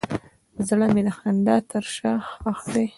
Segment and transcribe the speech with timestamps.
[0.67, 2.87] زړه مې د خندا تر شا ښخ دی.